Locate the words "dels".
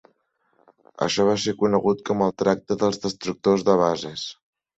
2.85-2.99